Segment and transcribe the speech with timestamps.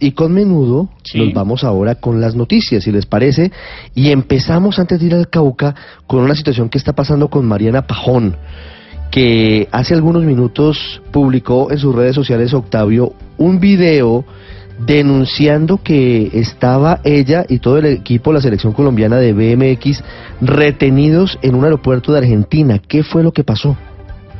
[0.00, 3.50] Y con menudo nos vamos ahora con las noticias, si les parece,
[3.94, 5.74] y empezamos antes de ir al Cauca
[6.06, 8.36] con una situación que está pasando con Mariana Pajón,
[9.10, 14.24] que hace algunos minutos publicó en sus redes sociales Octavio un video
[14.86, 20.04] denunciando que estaba ella y todo el equipo de la selección colombiana de BMX
[20.40, 22.78] retenidos en un aeropuerto de Argentina.
[22.78, 23.76] ¿Qué fue lo que pasó?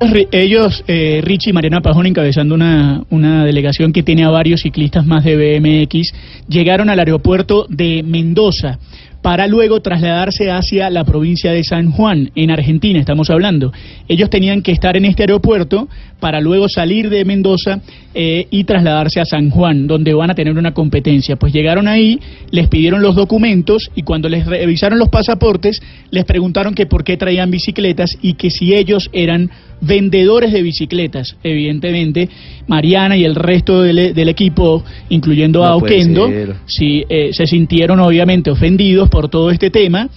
[0.01, 5.05] Ellos, eh, Richie y Mariana Pajón, encabezando una, una delegación que tiene a varios ciclistas
[5.05, 6.13] más de BMX,
[6.49, 8.79] llegaron al aeropuerto de Mendoza
[9.22, 13.72] para luego trasladarse hacia la provincia de San Juan, en Argentina estamos hablando.
[14.07, 15.89] Ellos tenían que estar en este aeropuerto
[16.21, 17.81] para luego salir de Mendoza
[18.14, 21.36] eh, y trasladarse a San Juan, donde van a tener una competencia.
[21.36, 25.80] Pues llegaron ahí, les pidieron los documentos y cuando les revisaron los pasaportes,
[26.11, 31.36] les preguntaron que por qué traían bicicletas y que si ellos eran vendedores de bicicletas.
[31.43, 32.28] Evidentemente,
[32.66, 36.28] Mariana y el resto del, equipo, incluyendo a Oquendo,
[36.66, 40.08] sí, eh, se sintieron obviamente ofendidos por todo este tema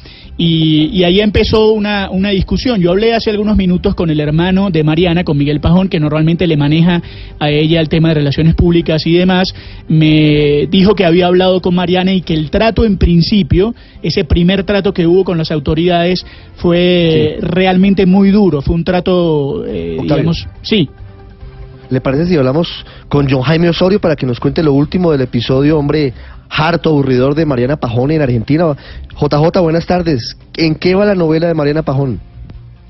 [0.44, 2.82] y, ahí empezó una, una, discusión.
[2.82, 6.48] Yo hablé hace algunos minutos con el hermano de Mariana, con Miguel Pajón, que normalmente
[6.48, 7.02] le maneja
[7.38, 9.54] a ella el tema de relaciones públicas y demás.
[9.88, 14.64] Me dijo que había hablado con Mariana y que el trato en principio, ese primer
[14.64, 18.62] trato que hubo con las autoridades, fue realmente muy duro.
[18.62, 20.90] Fue un trato, eh, digamos, sí,
[21.92, 25.20] ¿Le parece si hablamos con John Jaime Osorio para que nos cuente lo último del
[25.20, 26.14] episodio, hombre,
[26.50, 28.78] harto, aburridor de Mariana Pajón en Argentina?
[29.20, 30.38] JJ, buenas tardes.
[30.56, 32.22] ¿En qué va la novela de Mariana Pajón?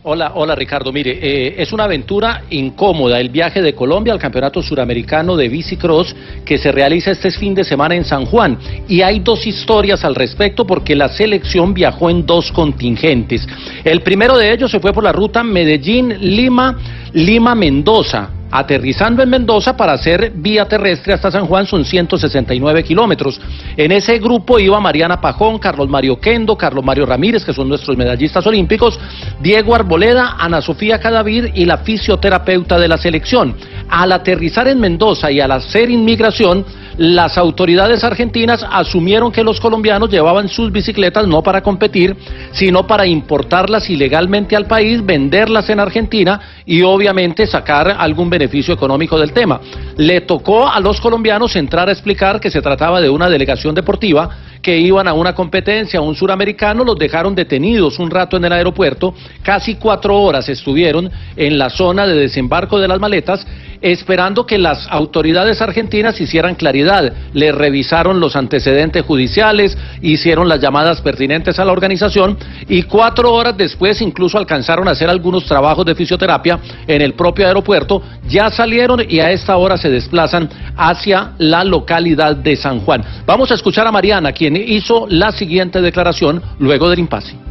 [0.03, 0.91] Hola, hola Ricardo.
[0.91, 6.15] Mire, eh, es una aventura incómoda el viaje de Colombia al Campeonato Suramericano de Bicicross
[6.45, 8.59] que se realiza este fin de semana en San Juan.
[8.87, 13.47] Y hay dos historias al respecto porque la selección viajó en dos contingentes.
[13.83, 16.77] El primero de ellos se fue por la ruta Medellín-Lima,
[17.13, 23.39] Lima-Mendoza aterrizando en Mendoza para hacer vía terrestre hasta San Juan son 169 kilómetros.
[23.77, 27.97] En ese grupo iba Mariana Pajón, Carlos Mario Kendo, Carlos Mario Ramírez, que son nuestros
[27.97, 28.99] medallistas olímpicos,
[29.41, 33.55] Diego Arboleda, Ana Sofía Cadavid y la fisioterapeuta de la selección.
[33.89, 36.65] Al aterrizar en Mendoza y al hacer inmigración,
[36.97, 42.15] las autoridades argentinas asumieron que los colombianos llevaban sus bicicletas no para competir,
[42.51, 49.17] sino para importarlas ilegalmente al país, venderlas en Argentina y obviamente sacar algún beneficio económico
[49.17, 49.61] del tema.
[49.97, 54.29] Le tocó a los colombianos entrar a explicar que se trataba de una delegación deportiva
[54.61, 59.13] que iban a una competencia, un suramericano, los dejaron detenidos un rato en el aeropuerto,
[59.41, 63.45] casi cuatro horas estuvieron en la zona de desembarco de las maletas
[63.81, 67.13] esperando que las autoridades argentinas hicieran claridad.
[67.33, 72.37] Le revisaron los antecedentes judiciales, hicieron las llamadas pertinentes a la organización
[72.67, 77.47] y cuatro horas después incluso alcanzaron a hacer algunos trabajos de fisioterapia en el propio
[77.47, 78.01] aeropuerto.
[78.27, 83.03] Ya salieron y a esta hora se desplazan hacia la localidad de San Juan.
[83.25, 87.50] Vamos a escuchar a Mariana, quien hizo la siguiente declaración luego del impasse.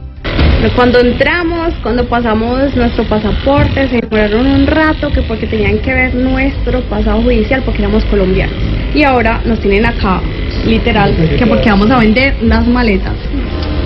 [0.69, 6.15] Cuando entramos, cuando pasamos nuestro pasaporte, se demoraron un rato que porque tenían que ver
[6.15, 8.55] nuestro pasado judicial porque éramos colombianos.
[8.95, 10.21] Y ahora nos tienen acá,
[10.67, 13.15] literal, que porque vamos a vender las maletas.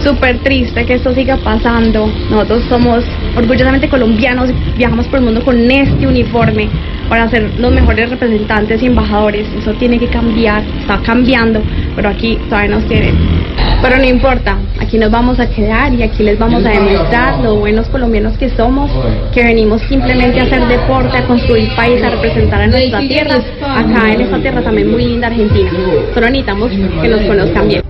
[0.03, 2.13] Súper triste que esto siga pasando.
[2.29, 3.05] Nosotros somos
[3.37, 6.69] orgullosamente colombianos, viajamos por el mundo con este uniforme
[7.09, 9.47] para ser los mejores representantes y embajadores.
[9.57, 11.63] Eso tiene que cambiar, está cambiando,
[11.95, 13.44] pero aquí todavía nos tienen.
[13.85, 17.57] Pero no importa, aquí nos vamos a quedar y aquí les vamos a demostrar lo
[17.57, 18.91] buenos colombianos que somos,
[19.35, 24.11] que venimos simplemente a hacer deporte, a construir país, a representar a nuestra tierra, acá
[24.15, 25.71] en esta tierra también muy linda Argentina.
[26.15, 27.83] Solo necesitamos que nos conozcan bien.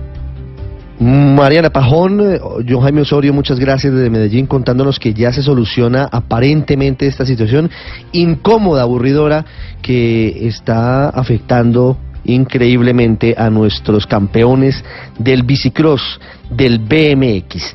[0.99, 6.09] Mariana Pajón, eh, John Jaime Osorio, muchas gracias desde Medellín contándonos que ya se soluciona
[6.11, 7.71] aparentemente esta situación
[8.11, 9.45] incómoda, aburridora,
[9.81, 14.85] que está afectando increíblemente a nuestros campeones
[15.19, 16.21] del bicicross,
[16.51, 17.73] del BMX.